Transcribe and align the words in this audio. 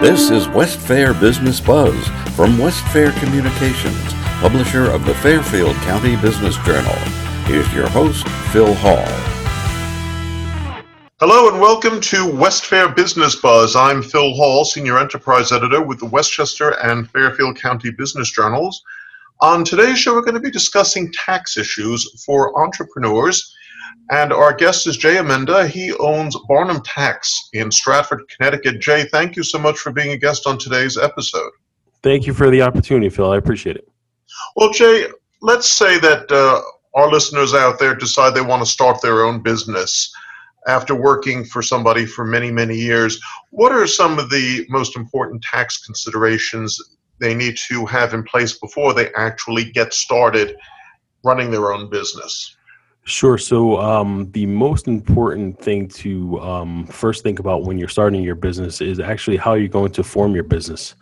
This 0.00 0.30
is 0.30 0.46
West 0.50 0.78
Fair 0.78 1.12
Business 1.12 1.58
Buzz 1.58 2.06
from 2.36 2.56
West 2.56 2.86
Fair 2.92 3.10
Communications, 3.18 4.14
publisher 4.40 4.84
of 4.84 5.04
the 5.04 5.14
Fairfield 5.16 5.74
County 5.78 6.14
Business 6.14 6.56
Journal. 6.58 6.94
Here's 7.46 7.74
your 7.74 7.88
host, 7.88 8.24
Phil 8.52 8.74
Hall. 8.74 9.04
Hello 11.18 11.48
and 11.48 11.60
welcome 11.60 12.00
to 12.00 12.32
West 12.32 12.66
Fair 12.66 12.88
Business 12.88 13.34
Buzz. 13.34 13.74
I'm 13.74 14.00
Phil 14.00 14.34
Hall, 14.34 14.64
Senior 14.64 14.98
Enterprise 14.98 15.50
Editor 15.50 15.82
with 15.82 15.98
the 15.98 16.06
Westchester 16.06 16.80
and 16.80 17.10
Fairfield 17.10 17.56
County 17.56 17.90
Business 17.90 18.30
Journals. 18.30 18.84
On 19.40 19.64
today's 19.64 19.98
show, 19.98 20.14
we're 20.14 20.20
going 20.20 20.34
to 20.34 20.40
be 20.40 20.52
discussing 20.52 21.12
tax 21.12 21.56
issues 21.56 22.22
for 22.24 22.56
entrepreneurs 22.64 23.52
and 24.10 24.32
our 24.32 24.54
guest 24.54 24.86
is 24.86 24.96
Jay 24.96 25.16
Amenda. 25.16 25.68
He 25.68 25.92
owns 25.94 26.36
Barnum 26.48 26.82
Tax 26.82 27.48
in 27.52 27.70
Stratford, 27.70 28.22
Connecticut. 28.28 28.80
Jay, 28.80 29.04
thank 29.04 29.36
you 29.36 29.42
so 29.42 29.58
much 29.58 29.78
for 29.78 29.92
being 29.92 30.12
a 30.12 30.16
guest 30.16 30.46
on 30.46 30.58
today's 30.58 30.96
episode. 30.96 31.50
Thank 32.02 32.26
you 32.26 32.32
for 32.32 32.50
the 32.50 32.62
opportunity, 32.62 33.08
Phil. 33.08 33.30
I 33.30 33.36
appreciate 33.36 33.76
it. 33.76 33.88
Well, 34.56 34.72
Jay, 34.72 35.06
let's 35.42 35.70
say 35.70 35.98
that 35.98 36.30
uh, 36.30 36.60
our 36.94 37.10
listeners 37.10 37.54
out 37.54 37.78
there 37.78 37.94
decide 37.94 38.34
they 38.34 38.40
want 38.40 38.62
to 38.62 38.70
start 38.70 39.02
their 39.02 39.24
own 39.24 39.42
business 39.42 40.12
after 40.66 40.94
working 40.94 41.44
for 41.44 41.62
somebody 41.62 42.04
for 42.04 42.24
many, 42.24 42.50
many 42.50 42.76
years. 42.76 43.20
What 43.50 43.72
are 43.72 43.86
some 43.86 44.18
of 44.18 44.30
the 44.30 44.66
most 44.68 44.96
important 44.96 45.42
tax 45.42 45.84
considerations 45.84 46.78
they 47.20 47.34
need 47.34 47.56
to 47.68 47.86
have 47.86 48.14
in 48.14 48.22
place 48.22 48.58
before 48.58 48.94
they 48.94 49.12
actually 49.14 49.70
get 49.70 49.94
started 49.94 50.56
running 51.24 51.50
their 51.50 51.72
own 51.72 51.88
business? 51.90 52.56
Sure. 53.08 53.38
So, 53.38 53.78
um, 53.80 54.30
the 54.32 54.44
most 54.44 54.86
important 54.86 55.58
thing 55.58 55.88
to 55.88 56.38
um, 56.40 56.86
first 56.88 57.22
think 57.22 57.38
about 57.38 57.62
when 57.62 57.78
you're 57.78 57.88
starting 57.88 58.22
your 58.22 58.34
business 58.34 58.82
is 58.82 59.00
actually 59.00 59.38
how 59.38 59.54
you're 59.54 59.66
going 59.66 59.92
to 59.92 60.04
form 60.04 60.34
your 60.34 60.44
business. 60.44 60.94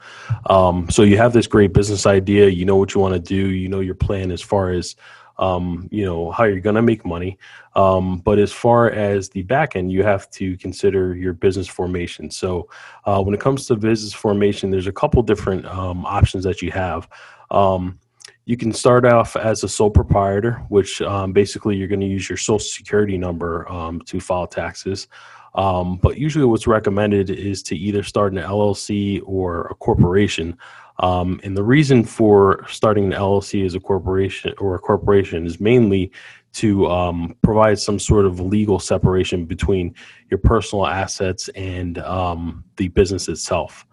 Um, 0.49 0.89
so, 0.89 1.03
you 1.03 1.17
have 1.17 1.33
this 1.33 1.49
great 1.49 1.73
business 1.73 2.07
idea, 2.07 2.49
you 2.49 2.65
know 2.65 2.77
what 2.77 2.95
you 2.95 3.01
want 3.01 3.15
to 3.15 3.19
do, 3.19 3.51
you 3.51 3.69
know 3.69 3.81
your 3.81 3.97
plan 3.97 4.31
as 4.31 4.41
far 4.41 4.71
as 4.71 4.95
um, 5.39 5.89
you 5.91 6.05
know 6.05 6.31
how 6.31 6.45
you're 6.45 6.61
going 6.61 6.77
to 6.77 6.83
make 6.83 7.05
money. 7.05 7.39
Um, 7.75 8.19
but 8.19 8.39
as 8.39 8.53
far 8.53 8.89
as 8.89 9.29
the 9.29 9.43
back 9.43 9.75
end, 9.75 9.91
you 9.91 10.05
have 10.05 10.31
to 10.31 10.57
consider 10.59 11.17
your 11.17 11.33
business 11.33 11.67
formation. 11.67 12.31
So, 12.31 12.69
uh, 13.05 13.21
when 13.21 13.35
it 13.35 13.41
comes 13.41 13.67
to 13.67 13.75
business 13.75 14.15
formation, 14.15 14.71
there's 14.71 14.87
a 14.87 14.93
couple 14.93 15.25
different 15.25 15.67
um, 15.67 16.07
options 16.07 16.45
that 16.45 16.63
you 16.63 16.71
have. 16.71 17.09
Um, 17.51 17.99
you 18.47 18.57
can 18.57 18.73
start 18.73 19.05
off 19.05 19.35
as 19.35 19.65
a 19.65 19.69
sole 19.69 19.91
proprietor, 19.91 20.65
which 20.69 21.03
um, 21.03 21.33
basically 21.33 21.77
you're 21.77 21.89
going 21.89 22.01
to 22.01 22.07
use 22.07 22.29
your 22.29 22.39
social 22.39 22.61
security 22.61 23.19
number 23.19 23.71
um, 23.71 24.01
to 24.03 24.21
file 24.21 24.47
taxes. 24.47 25.09
Um, 25.57 25.97
but 25.97 26.17
usually, 26.17 26.45
what's 26.45 26.67
recommended 26.67 27.29
is 27.29 27.63
to 27.65 27.77
either 27.77 28.03
start 28.05 28.33
an 28.33 28.39
LLC 28.39 29.21
or 29.25 29.67
a 29.67 29.75
corporation. 29.75 30.57
Um, 30.99 31.41
and 31.43 31.57
the 31.57 31.65
reason 31.65 32.05
for 32.05 32.65
starting 32.69 33.07
an 33.07 33.19
LLC 33.19 33.67
as 33.67 33.75
a 33.75 33.81
corporation 33.81 34.55
or 34.59 34.77
a 34.77 34.79
corporation 34.79 35.45
is 35.45 35.61
mainly 35.61 36.13
to 36.55 36.87
um, 36.87 37.37
provide 37.43 37.79
some 37.79 37.99
sort 37.99 38.27
of 38.27 38.41
legal 38.41 38.79
separation 38.79 39.45
between 39.45 39.95
your 40.31 40.39
personal 40.39 40.87
assets 40.87 41.49
and 41.49 41.99
um, 41.99 42.65
the 42.77 42.89
business 42.89 43.29
itself. 43.29 43.87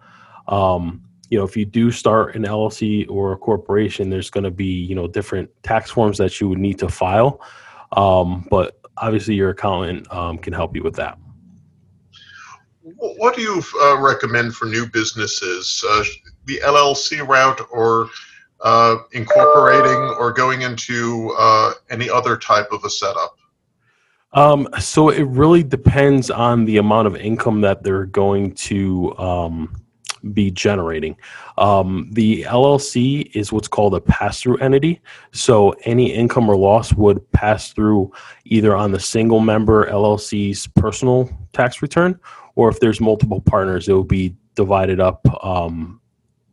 Um, 0.48 1.02
you 1.34 1.40
know, 1.40 1.44
if 1.44 1.56
you 1.56 1.64
do 1.64 1.90
start 1.90 2.36
an 2.36 2.44
LLC 2.44 3.10
or 3.10 3.32
a 3.32 3.36
corporation, 3.36 4.08
there's 4.08 4.30
going 4.30 4.44
to 4.44 4.52
be, 4.52 4.66
you 4.66 4.94
know, 4.94 5.08
different 5.08 5.50
tax 5.64 5.90
forms 5.90 6.16
that 6.18 6.40
you 6.40 6.48
would 6.48 6.60
need 6.60 6.78
to 6.78 6.88
file. 6.88 7.40
Um, 7.90 8.46
but 8.52 8.78
obviously, 8.98 9.34
your 9.34 9.50
accountant 9.50 10.06
um, 10.14 10.38
can 10.38 10.52
help 10.52 10.76
you 10.76 10.84
with 10.84 10.94
that. 10.94 11.18
What 12.82 13.34
do 13.34 13.42
you 13.42 13.60
uh, 13.82 13.98
recommend 13.98 14.54
for 14.54 14.66
new 14.66 14.86
businesses? 14.86 15.84
Uh, 15.90 16.04
the 16.44 16.60
LLC 16.62 17.26
route 17.26 17.60
or 17.72 18.10
uh, 18.60 18.98
incorporating 19.10 19.98
or 20.20 20.30
going 20.30 20.62
into 20.62 21.34
uh, 21.36 21.72
any 21.90 22.08
other 22.08 22.36
type 22.36 22.68
of 22.70 22.84
a 22.84 22.90
setup? 22.90 23.34
Um, 24.34 24.68
so 24.78 25.08
it 25.08 25.24
really 25.24 25.64
depends 25.64 26.30
on 26.30 26.64
the 26.64 26.76
amount 26.76 27.08
of 27.08 27.16
income 27.16 27.62
that 27.62 27.82
they're 27.82 28.06
going 28.06 28.54
to 28.54 29.18
um, 29.18 29.83
be 30.32 30.50
generating. 30.50 31.16
Um, 31.58 32.08
the 32.12 32.42
LLC 32.44 33.30
is 33.34 33.52
what's 33.52 33.68
called 33.68 33.94
a 33.94 34.00
pass 34.00 34.40
through 34.40 34.58
entity. 34.58 35.00
So 35.32 35.74
any 35.84 36.12
income 36.12 36.48
or 36.48 36.56
loss 36.56 36.92
would 36.94 37.30
pass 37.32 37.72
through 37.72 38.12
either 38.44 38.74
on 38.74 38.92
the 38.92 39.00
single 39.00 39.40
member 39.40 39.90
LLC's 39.90 40.66
personal 40.68 41.30
tax 41.52 41.82
return, 41.82 42.18
or 42.54 42.68
if 42.68 42.80
there's 42.80 43.00
multiple 43.00 43.40
partners, 43.40 43.88
it 43.88 43.92
will 43.92 44.04
be 44.04 44.34
divided 44.54 45.00
up 45.00 45.26
um, 45.44 46.00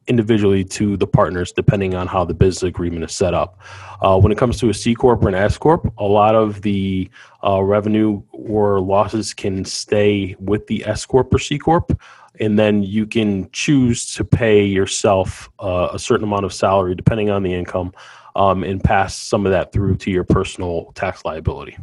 individually 0.07 0.63
to 0.63 0.97
the 0.97 1.07
partners 1.07 1.51
depending 1.51 1.93
on 1.93 2.07
how 2.07 2.25
the 2.25 2.33
business 2.33 2.63
agreement 2.63 3.03
is 3.05 3.13
set 3.13 3.33
up. 3.33 3.59
Uh, 4.01 4.19
when 4.19 4.31
it 4.31 4.37
comes 4.37 4.59
to 4.59 4.69
a 4.69 4.73
C 4.73 4.95
corp 4.95 5.23
or 5.23 5.29
an 5.29 5.35
S 5.35 5.57
corp, 5.57 5.91
a 5.97 6.03
lot 6.03 6.35
of 6.35 6.61
the 6.63 7.09
uh, 7.43 7.61
revenue 7.63 8.21
or 8.31 8.81
losses 8.81 9.33
can 9.33 9.63
stay 9.63 10.35
with 10.39 10.65
the 10.67 10.85
S 10.85 11.05
corp 11.05 11.33
or 11.33 11.39
C 11.39 11.57
corp 11.57 11.99
and 12.39 12.57
then 12.57 12.83
you 12.83 13.05
can 13.05 13.49
choose 13.51 14.13
to 14.15 14.23
pay 14.23 14.63
yourself 14.63 15.49
uh, 15.59 15.89
a 15.91 15.99
certain 15.99 16.23
amount 16.23 16.45
of 16.45 16.53
salary 16.53 16.95
depending 16.95 17.29
on 17.29 17.43
the 17.43 17.53
income 17.53 17.93
um, 18.35 18.63
and 18.63 18.83
pass 18.83 19.15
some 19.15 19.45
of 19.45 19.51
that 19.51 19.71
through 19.71 19.95
to 19.97 20.11
your 20.11 20.23
personal 20.23 20.91
tax 20.95 21.25
liability. 21.25 21.77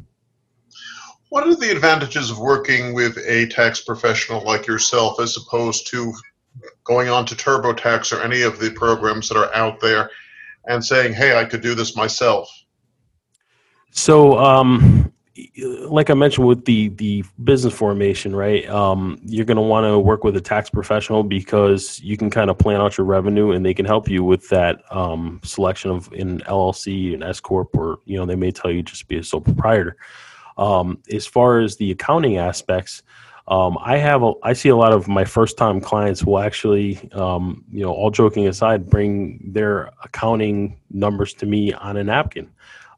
What 1.29 1.47
are 1.47 1.55
the 1.55 1.71
advantages 1.71 2.31
of 2.31 2.39
working 2.39 2.95
with 2.95 3.19
a 3.19 3.47
tax 3.49 3.83
professional 3.83 4.43
like 4.45 4.67
yourself 4.67 5.21
as 5.21 5.37
opposed 5.37 5.87
to 5.89 6.15
going 6.85 7.11
on 7.11 7.27
to 7.27 7.35
TurboTax 7.35 8.17
or 8.17 8.23
any 8.23 8.43
of 8.43 8.59
the 8.59 8.71
programs 8.71 9.29
that 9.29 9.37
are 9.37 9.55
out 9.55 9.81
there 9.81 10.11
and 10.67 10.85
saying, 10.85 11.13
hey, 11.13 11.39
I 11.39 11.45
could 11.45 11.61
do 11.61 11.75
this 11.75 11.95
myself? 11.95 12.49
So, 13.91 14.39
um, 14.39 15.08
like 15.89 16.11
I 16.11 16.15
mentioned 16.15 16.47
with 16.47 16.65
the 16.65 16.89
the 16.91 17.25
business 17.45 17.75
formation, 17.75 18.35
right? 18.35 18.69
Um, 18.69 19.21
you're 19.25 19.45
going 19.45 19.57
to 19.57 19.63
want 19.63 19.85
to 19.85 19.99
work 19.99 20.25
with 20.25 20.37
a 20.37 20.41
tax 20.41 20.71
professional 20.71 21.23
because 21.23 22.01
you 22.01 22.17
can 22.17 22.31
kind 22.31 22.51
of 22.51 22.59
plan 22.59 22.81
out 22.81 22.99
your 22.99 23.07
revenue, 23.07 23.53
and 23.53 23.65
they 23.65 23.75
can 23.75 23.87
help 23.87 24.09
you 24.09 24.25
with 24.25 24.49
that 24.49 24.83
um, 24.91 25.41
selection 25.45 25.91
of 25.91 26.11
an 26.13 26.41
LLC, 26.41 27.15
an 27.15 27.23
S 27.23 27.41
corp, 27.41 27.77
or 27.77 28.01
you 28.05 28.17
know 28.17 28.27
they 28.27 28.37
may 28.37 28.51
tell 28.51 28.71
you 28.71 28.83
just 28.83 29.09
be 29.09 29.19
a 29.19 29.25
sole 29.25 29.41
proprietor. 29.41 29.97
Um, 30.57 30.99
as 31.13 31.27
far 31.27 31.61
as 31.61 31.77
the 31.77 31.93
accounting 31.93 32.39
aspects, 32.39 33.03
um, 33.47 33.79
I 33.81 33.97
have 33.99 34.23
a, 34.23 34.33
I 34.43 34.53
see 34.53 34.69
a 34.71 34.77
lot 34.77 34.93
of 34.93 35.09
my 35.09 35.25
first 35.25 35.57
time 35.57 35.81
clients 35.81 36.25
will 36.25 36.41
actually, 36.41 37.11
um, 37.13 37.65
you 37.71 37.85
know, 37.85 37.93
all 37.93 38.11
joking 38.11 38.49
aside, 38.49 38.91
bring 38.91 39.41
their 39.53 39.91
accounting 40.03 40.81
numbers 40.91 41.33
to 41.35 41.47
me 41.47 41.73
on 41.73 41.97
a 41.97 42.05
napkin 42.05 42.51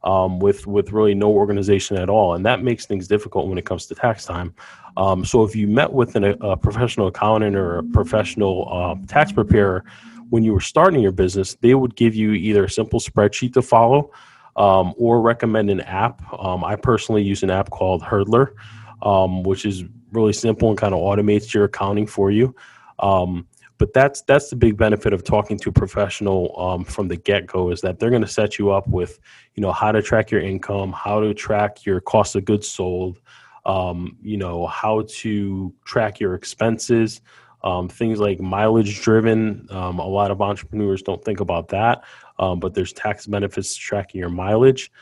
um, 0.03 0.39
with 0.39 0.67
with 0.67 0.93
really 0.93 1.15
no 1.15 1.31
organization 1.31 1.97
at 1.97 2.09
all, 2.09 2.35
and 2.35 2.45
that 2.47 2.63
makes 2.63 2.87
things 2.87 3.07
difficult 3.07 3.49
when 3.49 3.59
it 3.59 3.67
comes 3.67 3.87
to 3.87 3.95
tax 3.95 4.25
time. 4.25 4.55
Um, 4.97 5.25
so 5.25 5.45
if 5.45 5.55
you 5.55 5.67
met 5.69 5.93
with 5.93 6.17
an, 6.17 6.25
a 6.25 6.57
professional 6.57 7.07
accountant 7.07 7.57
or 7.57 7.79
a 7.79 7.83
professional 7.83 8.69
uh, 8.73 9.07
tax 9.07 9.33
preparer 9.33 9.85
when 10.31 10.45
you 10.45 10.53
were 10.53 10.61
starting 10.61 11.01
your 11.01 11.13
business, 11.13 11.55
they 11.57 11.75
would 11.75 11.95
give 11.97 12.15
you 12.15 12.33
either 12.33 12.65
a 12.65 12.71
simple 12.71 13.01
spreadsheet 13.01 13.53
to 13.53 13.63
follow 13.63 14.11
um, 14.57 14.95
or 14.97 15.21
recommend 15.21 15.71
an 15.71 15.81
app. 15.83 16.23
Um, 16.33 16.65
I 16.65 16.77
personally 16.77 17.23
use 17.23 17.43
an 17.43 17.51
app 17.51 17.71
called 17.71 18.03
Hurdlr, 18.03 18.55
um, 19.03 19.43
which 19.43 19.67
is 19.67 19.85
really 20.13 20.33
simple 20.33 20.69
and 20.71 20.79
kind 20.79 20.95
of 20.95 21.01
automates 21.01 21.53
your 21.53 21.65
accounting 21.65 22.07
for 22.07 22.31
you. 22.31 22.55
Um, 23.01 23.47
but 23.81 23.95
that's 23.95 24.21
that's 24.23 24.51
the 24.51 24.57
big 24.57 24.77
benefit 24.77 25.15
of 25.15 25.25
talking 25.25 25.59
to 25.59 25.71
a 25.71 25.73
professional 25.73 26.55
um, 26.61 26.85
from 26.85 27.09
the 27.09 27.17
get 27.17 27.47
go 27.47 27.71
is 27.71 27.81
that 27.81 27.99
they're 27.99 28.11
going 28.11 28.21
to 28.21 28.29
set 28.29 28.59
you 28.59 28.71
up 28.71 28.87
with 28.87 29.19
you 29.55 29.63
know 29.63 29.73
how 29.73 29.91
to 29.91 30.03
track 30.03 30.31
your 30.31 30.43
income, 30.43 30.93
how 30.93 31.19
to 31.19 31.33
track 31.33 31.87
your 31.87 31.99
cost 31.99 32.37
of 32.37 32.45
goods 32.45 32.69
sold, 32.69 33.21
um, 33.65 34.19
you 34.23 34.37
know 34.37 34.67
how 34.67 35.03
to 35.09 35.73
track 35.87 36.21
your 36.21 36.35
expenses, 36.35 37.23
um, 37.65 37.89
things 37.89 38.21
like 38.21 38.39
mileage 38.39 39.01
driven. 39.01 39.67
Um, 39.71 39.99
a 39.99 40.07
lot 40.07 40.31
of 40.31 40.43
entrepreneurs 40.43 41.01
don't 41.01 41.25
think 41.25 41.41
about 41.41 41.69
that, 41.69 42.05
um, 42.39 42.61
but 42.61 42.75
there's 42.75 42.93
tax 42.93 43.27
benefits 43.27 43.75
to 43.75 43.81
tracking 43.81 44.19
your 44.19 44.29
mileage. 44.29 44.93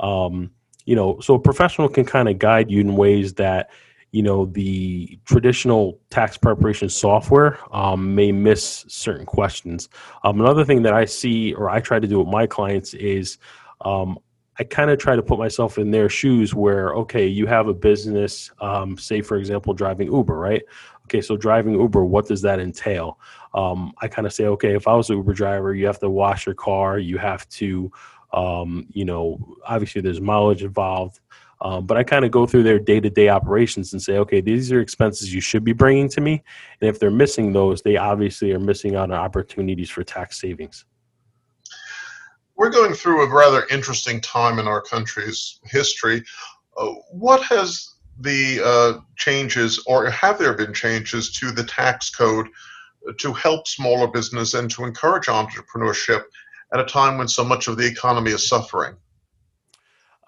Um, 0.00 0.50
you 0.86 0.96
know, 0.96 1.20
so 1.20 1.34
a 1.34 1.38
professional 1.38 1.88
can 1.88 2.04
kind 2.04 2.28
of 2.28 2.40
guide 2.40 2.68
you 2.68 2.80
in 2.80 2.96
ways 2.96 3.34
that 3.34 3.70
you 4.14 4.22
know 4.22 4.46
the 4.46 5.18
traditional 5.24 5.98
tax 6.08 6.36
preparation 6.36 6.88
software 6.88 7.58
um, 7.74 8.14
may 8.14 8.30
miss 8.30 8.84
certain 8.86 9.26
questions. 9.26 9.88
Um, 10.22 10.40
another 10.40 10.64
thing 10.64 10.82
that 10.82 10.94
i 10.94 11.04
see 11.04 11.52
or 11.52 11.68
i 11.68 11.80
try 11.80 11.98
to 11.98 12.06
do 12.06 12.20
with 12.20 12.28
my 12.28 12.46
clients 12.46 12.94
is 12.94 13.38
um, 13.80 14.16
i 14.60 14.62
kind 14.62 14.90
of 14.90 15.00
try 15.00 15.16
to 15.16 15.22
put 15.22 15.40
myself 15.40 15.78
in 15.78 15.90
their 15.90 16.08
shoes 16.08 16.54
where 16.54 16.94
okay 16.94 17.26
you 17.26 17.46
have 17.46 17.66
a 17.66 17.74
business 17.74 18.52
um, 18.60 18.96
say 18.96 19.20
for 19.20 19.36
example 19.36 19.74
driving 19.74 20.06
uber 20.12 20.38
right? 20.38 20.62
Okay 21.06 21.20
so 21.20 21.36
driving 21.36 21.74
uber 21.74 22.04
what 22.04 22.28
does 22.28 22.40
that 22.42 22.60
entail? 22.60 23.18
Um, 23.52 23.94
i 24.00 24.06
kind 24.06 24.28
of 24.28 24.32
say 24.32 24.46
okay 24.46 24.76
if 24.76 24.86
i 24.86 24.94
was 24.94 25.10
an 25.10 25.16
uber 25.16 25.32
driver 25.32 25.74
you 25.74 25.86
have 25.86 25.98
to 25.98 26.08
wash 26.08 26.46
your 26.46 26.54
car 26.54 27.00
you 27.00 27.18
have 27.18 27.48
to 27.60 27.90
um, 28.32 28.86
you 28.90 29.04
know 29.04 29.56
obviously 29.66 30.02
there's 30.02 30.20
mileage 30.20 30.62
involved 30.62 31.18
Um, 31.64 31.86
but 31.86 31.96
I 31.96 32.04
kind 32.04 32.26
of 32.26 32.30
go 32.30 32.46
through 32.46 32.62
their 32.62 32.78
day 32.78 33.00
to 33.00 33.08
day 33.08 33.30
operations 33.30 33.94
and 33.94 34.02
say, 34.02 34.18
okay, 34.18 34.42
these 34.42 34.70
are 34.70 34.80
expenses 34.80 35.32
you 35.32 35.40
should 35.40 35.64
be 35.64 35.72
bringing 35.72 36.10
to 36.10 36.20
me. 36.20 36.42
And 36.80 36.90
if 36.90 37.00
they're 37.00 37.10
missing 37.10 37.54
those, 37.54 37.80
they 37.80 37.96
obviously 37.96 38.52
are 38.52 38.60
missing 38.60 38.96
out 38.96 39.10
on 39.10 39.12
opportunities 39.12 39.88
for 39.88 40.04
tax 40.04 40.38
savings. 40.38 40.84
We're 42.56 42.70
going 42.70 42.92
through 42.92 43.22
a 43.22 43.34
rather 43.34 43.66
interesting 43.70 44.20
time 44.20 44.58
in 44.58 44.68
our 44.68 44.82
country's 44.82 45.58
history. 45.64 46.22
Uh, 46.76 46.92
what 47.10 47.42
has 47.44 47.94
the 48.20 48.60
uh, 48.62 49.00
changes, 49.16 49.82
or 49.86 50.08
have 50.10 50.38
there 50.38 50.52
been 50.52 50.74
changes 50.74 51.32
to 51.32 51.50
the 51.50 51.64
tax 51.64 52.10
code 52.10 52.46
to 53.18 53.32
help 53.32 53.66
smaller 53.66 54.06
business 54.06 54.52
and 54.52 54.70
to 54.70 54.84
encourage 54.84 55.26
entrepreneurship 55.26 56.24
at 56.74 56.80
a 56.80 56.84
time 56.84 57.16
when 57.16 57.26
so 57.26 57.42
much 57.42 57.68
of 57.68 57.78
the 57.78 57.86
economy 57.86 58.32
is 58.32 58.46
suffering? 58.46 58.94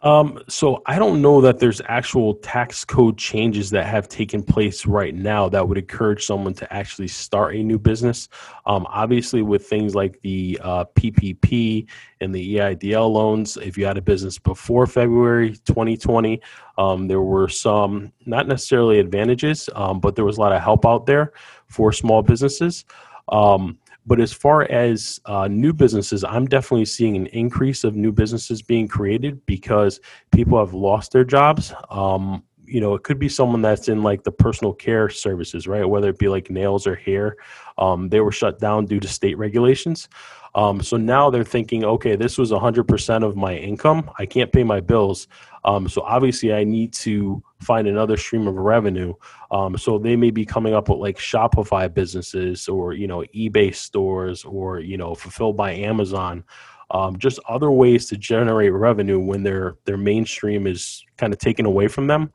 Um, 0.06 0.40
so 0.46 0.84
I 0.86 1.00
don't 1.00 1.20
know 1.20 1.40
that 1.40 1.58
there's 1.58 1.82
actual 1.88 2.34
tax 2.34 2.84
code 2.84 3.18
changes 3.18 3.70
that 3.70 3.86
have 3.86 4.08
taken 4.08 4.40
place 4.40 4.86
right 4.86 5.12
now 5.12 5.48
that 5.48 5.68
would 5.68 5.78
encourage 5.78 6.24
someone 6.24 6.54
to 6.54 6.72
actually 6.72 7.08
start 7.08 7.56
a 7.56 7.62
new 7.64 7.76
business. 7.76 8.28
Um, 8.66 8.86
obviously, 8.88 9.42
with 9.42 9.66
things 9.66 9.96
like 9.96 10.20
the 10.20 10.60
uh, 10.62 10.84
PPP 10.94 11.88
and 12.20 12.32
the 12.32 12.54
EIDL 12.54 13.10
loans, 13.10 13.56
if 13.56 13.76
you 13.76 13.84
had 13.84 13.98
a 13.98 14.00
business 14.00 14.38
before 14.38 14.86
February 14.86 15.56
2020, 15.64 16.40
um, 16.78 17.08
there 17.08 17.22
were 17.22 17.48
some 17.48 18.12
not 18.26 18.46
necessarily 18.46 19.00
advantages, 19.00 19.68
um, 19.74 19.98
but 19.98 20.14
there 20.14 20.24
was 20.24 20.38
a 20.38 20.40
lot 20.40 20.52
of 20.52 20.62
help 20.62 20.86
out 20.86 21.06
there 21.06 21.32
for 21.66 21.92
small 21.92 22.22
businesses. 22.22 22.84
Um, 23.28 23.76
but 24.06 24.20
as 24.20 24.32
far 24.32 24.62
as 24.62 25.20
uh, 25.26 25.48
new 25.48 25.72
businesses, 25.72 26.22
I'm 26.22 26.46
definitely 26.46 26.84
seeing 26.84 27.16
an 27.16 27.26
increase 27.26 27.82
of 27.82 27.96
new 27.96 28.12
businesses 28.12 28.62
being 28.62 28.86
created 28.86 29.44
because 29.46 30.00
people 30.30 30.58
have 30.58 30.74
lost 30.74 31.12
their 31.12 31.24
jobs. 31.24 31.74
Um, 31.90 32.44
you 32.64 32.80
know, 32.80 32.94
it 32.94 33.02
could 33.02 33.18
be 33.18 33.28
someone 33.28 33.62
that's 33.62 33.88
in 33.88 34.02
like 34.02 34.22
the 34.24 34.32
personal 34.32 34.72
care 34.72 35.08
services, 35.08 35.66
right? 35.66 35.84
Whether 35.84 36.10
it 36.10 36.18
be 36.18 36.28
like 36.28 36.50
nails 36.50 36.86
or 36.86 36.94
hair. 36.94 37.36
Um, 37.78 38.08
they 38.08 38.20
were 38.20 38.32
shut 38.32 38.58
down 38.58 38.86
due 38.86 39.00
to 39.00 39.08
state 39.08 39.38
regulations. 39.38 40.08
Um, 40.54 40.82
so 40.82 40.96
now 40.96 41.28
they're 41.28 41.44
thinking, 41.44 41.84
okay, 41.84 42.16
this 42.16 42.38
was 42.38 42.50
100% 42.50 43.24
of 43.24 43.36
my 43.36 43.54
income. 43.54 44.10
I 44.18 44.26
can't 44.26 44.50
pay 44.50 44.64
my 44.64 44.80
bills. 44.80 45.28
Um, 45.64 45.88
so 45.88 46.02
obviously, 46.02 46.54
I 46.54 46.64
need 46.64 46.92
to 46.94 47.42
find 47.60 47.88
another 47.88 48.16
stream 48.16 48.46
of 48.46 48.54
revenue. 48.54 49.14
Um, 49.50 49.76
so 49.76 49.98
they 49.98 50.16
may 50.16 50.30
be 50.30 50.44
coming 50.44 50.74
up 50.74 50.88
with 50.88 50.98
like 50.98 51.18
Shopify 51.18 51.92
businesses 51.92 52.68
or 52.68 52.92
you 52.92 53.06
know 53.06 53.24
eBay 53.34 53.74
stores 53.74 54.44
or 54.44 54.80
you 54.80 54.96
know 54.96 55.14
fulfilled 55.14 55.56
by 55.56 55.72
Amazon. 55.72 56.44
Um, 56.90 57.18
just 57.18 57.40
other 57.48 57.70
ways 57.70 58.06
to 58.06 58.16
generate 58.16 58.72
revenue 58.72 59.18
when 59.18 59.42
their 59.42 59.76
their 59.84 59.96
mainstream 59.96 60.66
is 60.66 61.04
kind 61.16 61.32
of 61.32 61.38
taken 61.38 61.66
away 61.66 61.88
from 61.88 62.06
them. 62.06 62.32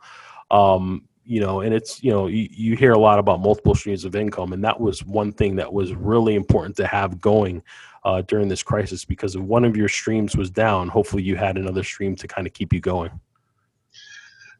Um, 0.49 1.07
you 1.23 1.39
know, 1.39 1.61
and 1.61 1.73
it's 1.73 2.03
you 2.03 2.11
know 2.11 2.27
you, 2.27 2.47
you 2.51 2.75
hear 2.75 2.91
a 2.91 2.99
lot 2.99 3.19
about 3.19 3.39
multiple 3.39 3.75
streams 3.75 4.05
of 4.05 4.15
income, 4.15 4.53
and 4.53 4.63
that 4.63 4.79
was 4.79 5.05
one 5.05 5.31
thing 5.31 5.55
that 5.55 5.71
was 5.71 5.93
really 5.93 6.35
important 6.35 6.75
to 6.77 6.87
have 6.87 7.21
going 7.21 7.63
uh, 8.03 8.21
during 8.23 8.47
this 8.47 8.63
crisis 8.63 9.05
because 9.05 9.35
if 9.35 9.41
one 9.41 9.63
of 9.63 9.77
your 9.77 9.87
streams 9.87 10.35
was 10.35 10.49
down, 10.49 10.87
hopefully 10.87 11.23
you 11.23 11.35
had 11.35 11.57
another 11.57 11.83
stream 11.83 12.15
to 12.15 12.27
kind 12.27 12.47
of 12.47 12.53
keep 12.53 12.73
you 12.73 12.79
going. 12.79 13.11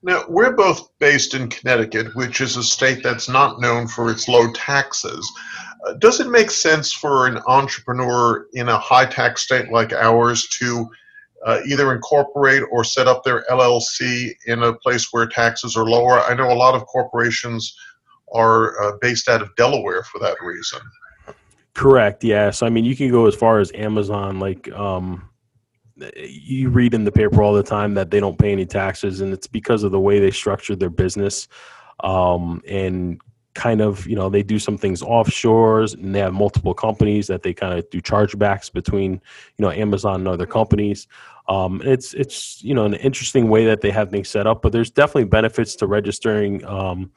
Now, 0.03 0.23
we're 0.27 0.53
both 0.53 0.89
based 0.99 1.35
in 1.35 1.49
Connecticut, 1.49 2.15
which 2.15 2.41
is 2.41 2.57
a 2.57 2.63
state 2.63 3.03
that's 3.03 3.29
not 3.29 3.61
known 3.61 3.87
for 3.87 4.09
its 4.09 4.27
low 4.27 4.51
taxes. 4.51 5.31
Uh, 5.85 5.93
does 5.93 6.19
it 6.19 6.29
make 6.29 6.49
sense 6.49 6.91
for 6.91 7.27
an 7.27 7.39
entrepreneur 7.47 8.47
in 8.53 8.69
a 8.69 8.77
high 8.77 9.05
tax 9.05 9.43
state 9.43 9.71
like 9.71 9.93
ours 9.93 10.47
to 10.59 10.89
uh, 11.45 11.59
either 11.67 11.93
incorporate 11.93 12.63
or 12.71 12.83
set 12.83 13.07
up 13.07 13.23
their 13.23 13.43
LLC 13.49 14.31
in 14.47 14.63
a 14.63 14.73
place 14.73 15.07
where 15.11 15.27
taxes 15.27 15.77
are 15.77 15.85
lower? 15.85 16.19
I 16.21 16.33
know 16.33 16.51
a 16.51 16.53
lot 16.53 16.73
of 16.73 16.85
corporations 16.87 17.75
are 18.33 18.81
uh, 18.81 18.97
based 19.01 19.27
out 19.27 19.41
of 19.41 19.55
Delaware 19.55 20.03
for 20.03 20.19
that 20.19 20.37
reason. 20.41 20.79
Correct. 21.73 22.23
Yes. 22.23 22.63
I 22.63 22.69
mean, 22.69 22.85
you 22.85 22.95
can 22.95 23.11
go 23.11 23.27
as 23.27 23.35
far 23.35 23.59
as 23.59 23.71
Amazon. 23.75 24.39
Like, 24.39 24.71
um, 24.71 25.29
you 26.15 26.69
read 26.69 26.93
in 26.93 27.03
the 27.03 27.11
paper 27.11 27.41
all 27.41 27.53
the 27.53 27.63
time 27.63 27.93
that 27.95 28.11
they 28.11 28.19
don't 28.19 28.37
pay 28.37 28.51
any 28.51 28.65
taxes, 28.65 29.21
and 29.21 29.33
it's 29.33 29.47
because 29.47 29.83
of 29.83 29.91
the 29.91 29.99
way 29.99 30.19
they 30.19 30.31
structure 30.31 30.75
their 30.75 30.89
business. 30.89 31.47
Um, 32.01 32.61
and 32.67 33.21
kind 33.53 33.81
of, 33.81 34.07
you 34.07 34.15
know, 34.15 34.29
they 34.29 34.43
do 34.43 34.57
some 34.57 34.77
things 34.77 35.01
offshores, 35.01 35.93
and 35.93 36.15
they 36.15 36.19
have 36.19 36.33
multiple 36.33 36.73
companies 36.73 37.27
that 37.27 37.43
they 37.43 37.53
kind 37.53 37.77
of 37.77 37.89
do 37.89 38.01
chargebacks 38.01 38.71
between, 38.71 39.13
you 39.13 39.65
know, 39.65 39.71
Amazon 39.71 40.15
and 40.15 40.27
other 40.27 40.45
companies. 40.45 41.07
Um, 41.47 41.81
it's 41.83 42.13
it's 42.13 42.63
you 42.63 42.73
know 42.73 42.85
an 42.85 42.93
interesting 42.93 43.49
way 43.49 43.65
that 43.65 43.81
they 43.81 43.91
have 43.91 44.09
things 44.09 44.29
set 44.29 44.47
up, 44.47 44.61
but 44.61 44.71
there's 44.71 44.91
definitely 44.91 45.25
benefits 45.25 45.75
to 45.77 45.87
registering, 45.87 46.63
um, 46.65 47.11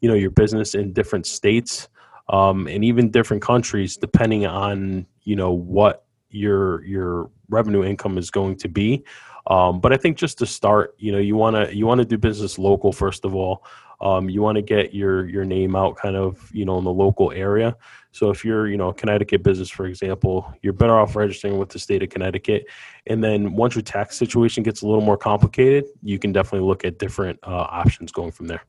you 0.00 0.08
know, 0.08 0.14
your 0.14 0.30
business 0.30 0.74
in 0.74 0.92
different 0.92 1.26
states 1.26 1.88
um, 2.28 2.66
and 2.66 2.84
even 2.84 3.10
different 3.10 3.42
countries, 3.42 3.96
depending 3.96 4.46
on 4.46 5.06
you 5.22 5.36
know 5.36 5.52
what 5.52 6.04
your 6.30 6.84
your 6.84 7.30
revenue 7.48 7.84
income 7.84 8.18
is 8.18 8.30
going 8.30 8.56
to 8.56 8.68
be. 8.68 9.04
Um, 9.46 9.80
but 9.80 9.92
I 9.92 9.96
think 9.96 10.18
just 10.18 10.38
to 10.38 10.46
start, 10.46 10.94
you 10.98 11.10
know, 11.10 11.18
you 11.18 11.36
want 11.36 11.56
to 11.56 11.74
you 11.74 11.86
want 11.86 11.98
to 12.00 12.04
do 12.04 12.18
business 12.18 12.58
local 12.58 12.92
first 12.92 13.24
of 13.24 13.34
all. 13.34 13.64
Um, 14.00 14.28
you 14.28 14.42
want 14.42 14.56
to 14.56 14.62
get 14.62 14.94
your 14.94 15.28
your 15.28 15.44
name 15.44 15.74
out, 15.74 15.96
kind 15.96 16.16
of, 16.16 16.48
you 16.52 16.64
know, 16.64 16.78
in 16.78 16.84
the 16.84 16.92
local 16.92 17.32
area. 17.32 17.76
So 18.12 18.30
if 18.30 18.44
you're, 18.44 18.68
you 18.68 18.76
know, 18.76 18.88
a 18.88 18.94
Connecticut 18.94 19.42
business, 19.42 19.70
for 19.70 19.86
example, 19.86 20.52
you're 20.62 20.72
better 20.72 20.98
off 20.98 21.16
registering 21.16 21.58
with 21.58 21.70
the 21.70 21.78
state 21.78 22.02
of 22.02 22.08
Connecticut. 22.08 22.66
And 23.06 23.22
then 23.22 23.54
once 23.54 23.74
your 23.74 23.82
tax 23.82 24.16
situation 24.16 24.62
gets 24.62 24.82
a 24.82 24.86
little 24.86 25.02
more 25.02 25.16
complicated, 25.16 25.84
you 26.02 26.18
can 26.18 26.32
definitely 26.32 26.66
look 26.66 26.84
at 26.84 26.98
different 26.98 27.38
uh, 27.42 27.66
options 27.70 28.12
going 28.12 28.32
from 28.32 28.46
there. 28.46 28.62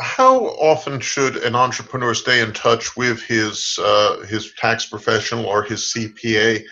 How 0.00 0.46
often 0.46 1.00
should 1.00 1.36
an 1.36 1.54
entrepreneur 1.54 2.14
stay 2.14 2.40
in 2.40 2.52
touch 2.52 2.96
with 2.96 3.22
his 3.22 3.78
uh, 3.82 4.24
his 4.28 4.52
tax 4.54 4.86
professional 4.86 5.46
or 5.46 5.62
his 5.62 5.92
CPA 5.94 6.62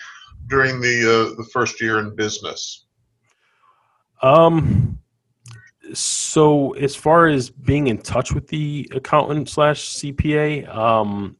during 0.47 0.81
the 0.81 1.01
uh, 1.01 1.35
the 1.35 1.47
first 1.51 1.81
year 1.81 1.99
in 1.99 2.15
business? 2.15 2.85
Um. 4.21 4.99
So 5.93 6.71
as 6.73 6.95
far 6.95 7.27
as 7.27 7.49
being 7.49 7.87
in 7.87 7.99
touch 7.99 8.31
with 8.31 8.47
the 8.47 8.89
accountant 8.95 9.49
slash 9.49 9.89
CPA, 9.89 10.73
um, 10.73 11.35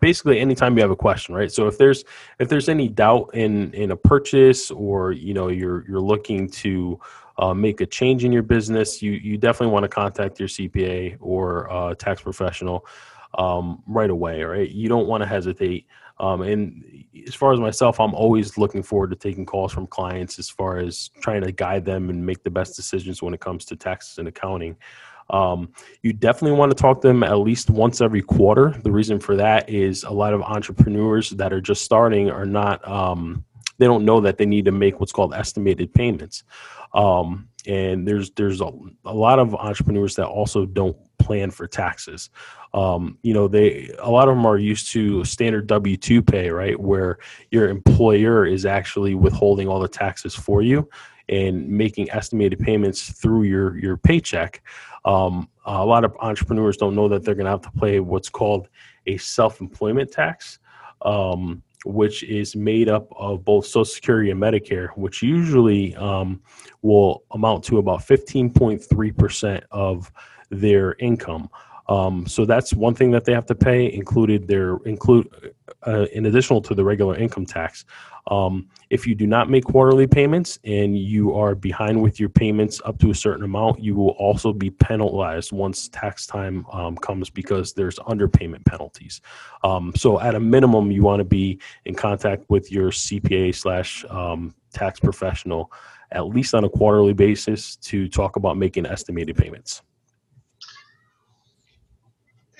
basically 0.00 0.38
anytime 0.38 0.76
you 0.76 0.82
have 0.82 0.90
a 0.90 0.96
question, 0.96 1.34
right? 1.34 1.50
So 1.50 1.66
if 1.66 1.78
there's 1.78 2.04
if 2.38 2.48
there's 2.48 2.68
any 2.68 2.88
doubt 2.88 3.30
in 3.34 3.72
in 3.74 3.90
a 3.90 3.96
purchase 3.96 4.70
or 4.70 5.12
you 5.12 5.34
know 5.34 5.48
you're 5.48 5.84
you're 5.88 6.00
looking 6.00 6.48
to 6.50 7.00
uh, 7.40 7.54
make 7.54 7.80
a 7.80 7.86
change 7.86 8.24
in 8.24 8.30
your 8.30 8.42
business, 8.42 9.02
you 9.02 9.12
you 9.12 9.38
definitely 9.38 9.72
want 9.72 9.84
to 9.84 9.88
contact 9.88 10.38
your 10.38 10.48
CPA 10.48 11.16
or 11.20 11.70
uh, 11.72 11.94
tax 11.94 12.20
professional 12.20 12.86
um, 13.38 13.82
right 13.86 14.10
away. 14.10 14.42
Right, 14.42 14.70
you 14.70 14.88
don't 14.88 15.08
want 15.08 15.22
to 15.22 15.28
hesitate. 15.28 15.86
Um, 16.18 16.42
and 16.42 16.84
as 17.26 17.34
far 17.34 17.54
as 17.54 17.58
myself, 17.58 17.98
I'm 17.98 18.14
always 18.14 18.58
looking 18.58 18.82
forward 18.82 19.08
to 19.08 19.16
taking 19.16 19.46
calls 19.46 19.72
from 19.72 19.86
clients 19.86 20.38
as 20.38 20.50
far 20.50 20.76
as 20.76 21.08
trying 21.22 21.42
to 21.42 21.50
guide 21.50 21.86
them 21.86 22.10
and 22.10 22.24
make 22.24 22.42
the 22.42 22.50
best 22.50 22.76
decisions 22.76 23.22
when 23.22 23.32
it 23.32 23.40
comes 23.40 23.64
to 23.66 23.76
taxes 23.76 24.18
and 24.18 24.28
accounting. 24.28 24.76
Um, 25.30 25.72
you 26.02 26.12
definitely 26.12 26.58
want 26.58 26.72
to 26.72 26.74
talk 26.80 27.00
to 27.00 27.08
them 27.08 27.22
at 27.22 27.38
least 27.38 27.70
once 27.70 28.02
every 28.02 28.20
quarter. 28.20 28.78
The 28.82 28.90
reason 28.90 29.18
for 29.18 29.36
that 29.36 29.70
is 29.70 30.02
a 30.02 30.10
lot 30.10 30.34
of 30.34 30.42
entrepreneurs 30.42 31.30
that 31.30 31.54
are 31.54 31.60
just 31.60 31.84
starting 31.84 32.30
are 32.30 32.44
not, 32.44 32.86
um, 32.86 33.44
they 33.80 33.86
don't 33.86 34.04
know 34.04 34.20
that 34.20 34.36
they 34.38 34.46
need 34.46 34.66
to 34.66 34.72
make 34.72 35.00
what's 35.00 35.10
called 35.10 35.34
estimated 35.34 35.92
payments. 35.92 36.44
Um, 36.92 37.48
and 37.66 38.06
there's 38.06 38.30
there's 38.32 38.60
a, 38.60 38.70
a, 39.04 39.14
lot 39.14 39.38
of 39.38 39.54
entrepreneurs 39.54 40.14
that 40.16 40.26
also 40.26 40.66
don't 40.66 40.96
plan 41.18 41.50
for 41.50 41.66
taxes. 41.66 42.30
Um, 42.74 43.18
you 43.22 43.34
know, 43.34 43.48
they 43.48 43.90
a 43.98 44.10
lot 44.10 44.28
of 44.28 44.36
them 44.36 44.46
are 44.46 44.58
used 44.58 44.90
to 44.92 45.24
standard 45.24 45.66
W 45.66 45.96
two 45.96 46.22
pay, 46.22 46.50
right, 46.50 46.78
where 46.78 47.18
your 47.50 47.68
employer 47.68 48.46
is 48.46 48.66
actually 48.66 49.14
withholding 49.14 49.68
all 49.68 49.80
the 49.80 49.88
taxes 49.88 50.34
for 50.34 50.62
you 50.62 50.88
and 51.28 51.68
making 51.68 52.10
estimated 52.10 52.58
payments 52.58 53.12
through 53.12 53.44
your 53.44 53.78
your 53.78 53.96
paycheck. 53.96 54.62
Um, 55.04 55.48
a 55.64 55.84
lot 55.84 56.04
of 56.04 56.14
entrepreneurs 56.20 56.76
don't 56.76 56.94
know 56.94 57.08
that 57.08 57.24
they're 57.24 57.34
going 57.34 57.46
to 57.46 57.50
have 57.50 57.62
to 57.62 57.72
pay 57.80 58.00
what's 58.00 58.28
called 58.28 58.68
a 59.06 59.16
self 59.16 59.60
employment 59.60 60.12
tax. 60.12 60.58
Um, 61.02 61.62
which 61.84 62.22
is 62.24 62.54
made 62.54 62.88
up 62.88 63.08
of 63.16 63.44
both 63.44 63.66
Social 63.66 63.84
Security 63.84 64.30
and 64.30 64.40
Medicare, 64.40 64.88
which 64.96 65.22
usually 65.22 65.94
um, 65.96 66.40
will 66.82 67.24
amount 67.30 67.64
to 67.64 67.78
about 67.78 68.00
15.3% 68.00 69.62
of 69.70 70.12
their 70.50 70.94
income. 70.98 71.48
Um, 71.90 72.24
so 72.26 72.44
that's 72.46 72.72
one 72.72 72.94
thing 72.94 73.10
that 73.10 73.24
they 73.24 73.34
have 73.34 73.46
to 73.46 73.54
pay, 73.54 73.92
included 73.92 74.46
their 74.46 74.76
include 74.86 75.52
uh, 75.86 76.06
in 76.12 76.26
additional 76.26 76.62
to 76.62 76.74
the 76.74 76.84
regular 76.84 77.16
income 77.16 77.44
tax. 77.44 77.84
Um, 78.28 78.68
if 78.90 79.06
you 79.06 79.16
do 79.16 79.26
not 79.26 79.50
make 79.50 79.64
quarterly 79.64 80.06
payments 80.06 80.58
and 80.64 80.96
you 80.96 81.34
are 81.34 81.56
behind 81.56 82.00
with 82.00 82.20
your 82.20 82.28
payments 82.28 82.80
up 82.84 82.98
to 83.00 83.10
a 83.10 83.14
certain 83.14 83.44
amount, 83.44 83.80
you 83.80 83.96
will 83.96 84.10
also 84.10 84.52
be 84.52 84.70
penalized 84.70 85.50
once 85.50 85.88
tax 85.88 86.26
time 86.26 86.64
um, 86.72 86.96
comes 86.96 87.28
because 87.28 87.72
there's 87.72 87.98
underpayment 88.00 88.64
penalties. 88.66 89.20
Um, 89.64 89.92
so 89.96 90.20
at 90.20 90.36
a 90.36 90.40
minimum, 90.40 90.92
you 90.92 91.02
want 91.02 91.20
to 91.20 91.24
be 91.24 91.58
in 91.86 91.94
contact 91.94 92.44
with 92.48 92.70
your 92.70 92.90
CPA 92.90 93.54
slash 93.54 94.04
um, 94.10 94.54
tax 94.72 95.00
professional 95.00 95.72
at 96.12 96.26
least 96.26 96.54
on 96.54 96.64
a 96.64 96.68
quarterly 96.68 97.12
basis 97.12 97.76
to 97.76 98.08
talk 98.08 98.34
about 98.36 98.56
making 98.56 98.84
estimated 98.84 99.36
payments. 99.36 99.82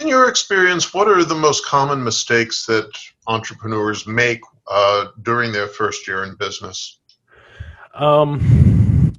In 0.00 0.08
your 0.08 0.30
experience, 0.30 0.94
what 0.94 1.08
are 1.08 1.22
the 1.24 1.34
most 1.34 1.66
common 1.66 2.02
mistakes 2.02 2.64
that 2.64 2.90
entrepreneurs 3.26 4.06
make 4.06 4.40
uh, 4.66 5.08
during 5.22 5.52
their 5.52 5.68
first 5.68 6.08
year 6.08 6.24
in 6.24 6.36
business? 6.36 7.00
Um, 7.92 9.12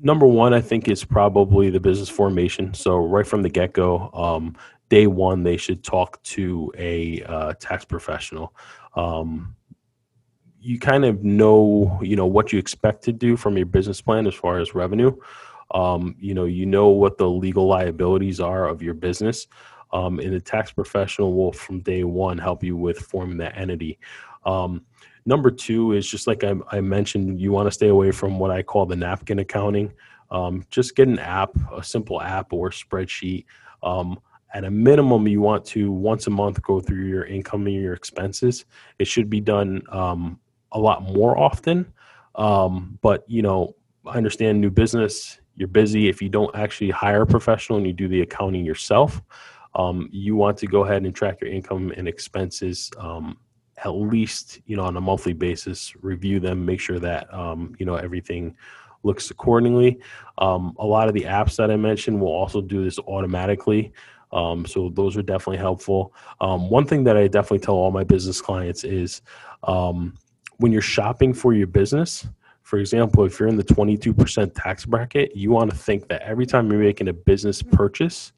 number 0.00 0.26
one, 0.26 0.54
I 0.54 0.62
think 0.62 0.88
is 0.88 1.04
probably 1.04 1.68
the 1.68 1.80
business 1.80 2.08
formation. 2.08 2.72
So 2.72 2.96
right 2.96 3.26
from 3.26 3.42
the 3.42 3.50
get 3.50 3.74
go, 3.74 4.10
um, 4.14 4.56
day 4.88 5.06
one, 5.06 5.42
they 5.42 5.58
should 5.58 5.84
talk 5.84 6.22
to 6.22 6.72
a 6.78 7.22
uh, 7.24 7.52
tax 7.60 7.84
professional. 7.84 8.54
Um, 8.96 9.54
you 10.60 10.78
kind 10.78 11.04
of 11.04 11.22
know, 11.22 12.00
you 12.02 12.16
know, 12.16 12.26
what 12.26 12.54
you 12.54 12.58
expect 12.58 13.04
to 13.04 13.12
do 13.12 13.36
from 13.36 13.58
your 13.58 13.66
business 13.66 14.00
plan 14.00 14.26
as 14.26 14.34
far 14.34 14.58
as 14.60 14.74
revenue. 14.74 15.14
Um, 15.72 16.14
you 16.18 16.32
know, 16.32 16.44
you 16.44 16.64
know 16.64 16.88
what 16.88 17.18
the 17.18 17.28
legal 17.28 17.66
liabilities 17.66 18.40
are 18.40 18.66
of 18.66 18.80
your 18.80 18.94
business 18.94 19.46
um, 19.94 20.18
and 20.18 20.34
the 20.34 20.40
tax 20.40 20.72
professional 20.72 21.32
will 21.34 21.52
from 21.52 21.80
day 21.80 22.02
one 22.02 22.36
help 22.36 22.64
you 22.64 22.76
with 22.76 22.98
forming 22.98 23.38
that 23.38 23.56
entity. 23.56 23.98
Um, 24.44 24.84
number 25.24 25.52
two 25.52 25.92
is 25.92 26.06
just 26.06 26.26
like 26.26 26.42
I, 26.42 26.54
I, 26.72 26.80
mentioned, 26.80 27.40
you 27.40 27.52
want 27.52 27.68
to 27.68 27.70
stay 27.70 27.88
away 27.88 28.10
from 28.10 28.40
what 28.40 28.50
I 28.50 28.62
call 28.62 28.86
the 28.86 28.96
napkin 28.96 29.38
accounting. 29.38 29.92
Um, 30.32 30.64
just 30.68 30.96
get 30.96 31.06
an 31.06 31.20
app, 31.20 31.52
a 31.72 31.82
simple 31.82 32.20
app 32.20 32.52
or 32.52 32.70
spreadsheet. 32.70 33.46
Um, 33.84 34.18
at 34.52 34.64
a 34.64 34.70
minimum, 34.70 35.28
you 35.28 35.40
want 35.40 35.64
to 35.66 35.92
once 35.92 36.26
a 36.26 36.30
month 36.30 36.60
go 36.62 36.80
through 36.80 37.06
your 37.06 37.24
income 37.24 37.66
and 37.68 37.76
your 37.76 37.94
expenses. 37.94 38.64
It 38.98 39.06
should 39.06 39.30
be 39.30 39.40
done 39.40 39.82
um, 39.90 40.40
a 40.72 40.78
lot 40.78 41.04
more 41.04 41.38
often. 41.38 41.92
Um, 42.34 42.98
but 43.00 43.24
you 43.28 43.42
know, 43.42 43.76
I 44.04 44.16
understand 44.16 44.60
new 44.60 44.70
business. 44.70 45.40
You're 45.54 45.68
busy. 45.68 46.08
If 46.08 46.20
you 46.20 46.28
don't 46.28 46.54
actually 46.56 46.90
hire 46.90 47.22
a 47.22 47.26
professional 47.26 47.78
and 47.78 47.86
you 47.86 47.92
do 47.92 48.08
the 48.08 48.22
accounting 48.22 48.64
yourself, 48.64 49.22
um, 49.74 50.08
you 50.12 50.36
want 50.36 50.56
to 50.58 50.66
go 50.66 50.84
ahead 50.84 51.02
and 51.02 51.14
track 51.14 51.40
your 51.40 51.50
income 51.50 51.92
and 51.96 52.08
expenses 52.08 52.90
um, 52.98 53.36
at 53.84 53.90
least 53.90 54.60
you 54.66 54.76
know 54.76 54.84
on 54.84 54.96
a 54.96 55.00
monthly 55.00 55.32
basis 55.32 55.94
review 56.00 56.40
them 56.40 56.64
make 56.64 56.80
sure 56.80 56.98
that 56.98 57.32
um, 57.32 57.74
you 57.78 57.86
know 57.86 57.96
everything 57.96 58.56
looks 59.02 59.30
accordingly. 59.30 60.00
Um, 60.38 60.74
a 60.78 60.86
lot 60.86 61.08
of 61.08 61.14
the 61.14 61.22
apps 61.22 61.56
that 61.56 61.70
i 61.70 61.76
mentioned 61.76 62.20
will 62.20 62.28
also 62.32 62.60
do 62.60 62.82
this 62.84 62.98
automatically 63.00 63.92
um, 64.32 64.66
so 64.66 64.88
those 64.88 65.16
are 65.16 65.22
definitely 65.22 65.58
helpful. 65.58 66.12
Um, 66.40 66.68
one 66.68 66.86
thing 66.86 67.04
that 67.04 67.16
i 67.16 67.28
definitely 67.28 67.60
tell 67.60 67.74
all 67.74 67.90
my 67.90 68.04
business 68.04 68.40
clients 68.40 68.84
is 68.84 69.22
when 70.58 70.72
you're 70.72 70.82
shopping 70.82 71.34
for 71.34 71.52
your 71.52 71.66
business 71.66 72.26
for 72.64 72.78
example, 72.78 73.24
if 73.24 73.38
you're 73.38 73.48
in 73.48 73.56
the 73.56 73.62
22% 73.62 74.52
tax 74.54 74.86
bracket, 74.86 75.36
you 75.36 75.50
want 75.50 75.70
to 75.70 75.76
think 75.76 76.08
that 76.08 76.22
every 76.22 76.46
time 76.46 76.70
you're 76.70 76.80
making 76.80 77.08
a 77.08 77.12
business 77.12 77.62
purchase, 77.62 78.32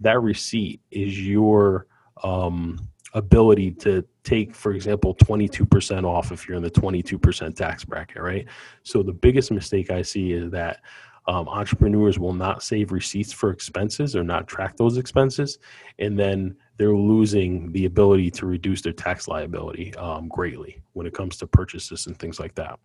that 0.00 0.20
receipt 0.20 0.80
is 0.90 1.20
your 1.26 1.86
um, 2.22 2.88
ability 3.14 3.70
to 3.72 4.04
take, 4.24 4.54
for 4.54 4.72
example, 4.72 5.14
22% 5.14 6.04
off 6.04 6.32
if 6.32 6.46
you're 6.46 6.56
in 6.56 6.62
the 6.62 6.70
22% 6.70 7.54
tax 7.54 7.84
bracket, 7.84 8.22
right? 8.22 8.46
So 8.82 9.02
the 9.02 9.12
biggest 9.12 9.50
mistake 9.50 9.90
I 9.90 10.02
see 10.02 10.32
is 10.32 10.50
that 10.50 10.80
um, 11.28 11.48
entrepreneurs 11.48 12.18
will 12.18 12.34
not 12.34 12.62
save 12.62 12.92
receipts 12.92 13.32
for 13.32 13.50
expenses 13.50 14.14
or 14.14 14.22
not 14.22 14.46
track 14.46 14.76
those 14.76 14.96
expenses, 14.96 15.58
and 15.98 16.18
then 16.18 16.56
they're 16.76 16.94
losing 16.94 17.72
the 17.72 17.86
ability 17.86 18.30
to 18.32 18.46
reduce 18.46 18.82
their 18.82 18.92
tax 18.92 19.26
liability 19.26 19.94
um, 19.96 20.28
greatly 20.28 20.82
when 20.92 21.06
it 21.06 21.14
comes 21.14 21.36
to 21.38 21.46
purchases 21.46 22.06
and 22.06 22.18
things 22.18 22.38
like 22.38 22.54
that. 22.54 22.78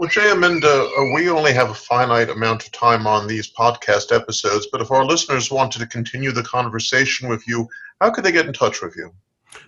Well, 0.00 0.08
Jay 0.08 0.30
Amenda, 0.30 0.88
uh, 0.98 1.14
we 1.14 1.28
only 1.28 1.52
have 1.52 1.68
a 1.68 1.74
finite 1.74 2.30
amount 2.30 2.64
of 2.64 2.72
time 2.72 3.06
on 3.06 3.26
these 3.26 3.52
podcast 3.52 4.16
episodes, 4.16 4.66
but 4.72 4.80
if 4.80 4.90
our 4.90 5.04
listeners 5.04 5.50
wanted 5.50 5.80
to 5.80 5.86
continue 5.86 6.32
the 6.32 6.42
conversation 6.42 7.28
with 7.28 7.46
you, 7.46 7.68
how 8.00 8.08
could 8.08 8.24
they 8.24 8.32
get 8.32 8.46
in 8.46 8.54
touch 8.54 8.80
with 8.80 8.96
you? 8.96 9.12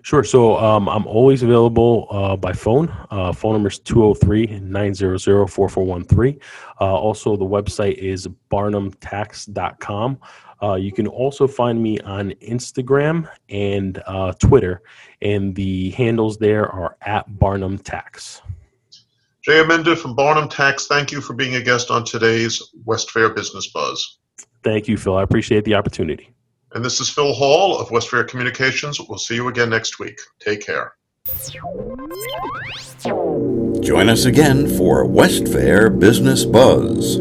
Sure. 0.01 0.25
So 0.25 0.57
um, 0.57 0.89
I'm 0.89 1.07
always 1.07 1.43
available 1.43 2.07
uh, 2.11 2.37
by 2.37 2.55
phone. 2.55 2.89
Uh, 3.11 3.35
phone 3.35 3.53
number 3.53 3.69
is 3.69 3.79
203 3.81 4.61
900 4.61 5.51
4413. 5.51 6.41
Uh, 6.81 6.85
also, 6.85 7.37
the 7.37 7.45
website 7.45 7.99
is 7.99 8.27
barnumtax.com. 8.51 10.19
Uh, 10.63 10.75
you 10.77 10.93
can 10.93 11.07
also 11.09 11.47
find 11.47 11.83
me 11.83 12.01
on 12.01 12.31
Instagram 12.41 13.29
and 13.51 14.03
uh, 14.07 14.33
Twitter, 14.39 14.81
and 15.21 15.55
the 15.55 15.91
handles 15.91 16.39
there 16.39 16.67
are 16.71 16.97
at 17.03 17.39
Barnum 17.39 17.77
Tax. 17.77 18.41
Jay 19.45 19.61
Amenda 19.61 19.97
from 19.97 20.15
Barnum 20.15 20.49
Tax, 20.49 20.87
thank 20.87 21.11
you 21.11 21.21
for 21.21 21.35
being 21.35 21.57
a 21.57 21.61
guest 21.61 21.91
on 21.91 22.05
today's 22.05 22.63
West 22.85 23.11
Fair 23.11 23.29
Business 23.29 23.69
Buzz. 23.73 24.19
Thank 24.63 24.87
you, 24.87 24.97
Phil. 24.97 25.17
I 25.17 25.23
appreciate 25.25 25.65
the 25.65 25.75
opportunity. 25.75 26.33
And 26.75 26.85
this 26.85 27.01
is 27.01 27.09
Phil 27.09 27.33
Hall 27.33 27.77
of 27.77 27.91
West 27.91 28.09
Fair 28.09 28.23
Communications. 28.23 29.01
We'll 29.01 29.19
see 29.19 29.35
you 29.35 29.49
again 29.49 29.69
next 29.69 29.99
week. 29.99 30.19
Take 30.39 30.65
care. 30.65 30.95
Join 33.81 34.09
us 34.09 34.25
again 34.27 34.69
for 34.79 35.05
West 35.05 35.49
Fair 35.49 35.91
Business 35.91 36.45
Buzz. 36.45 37.19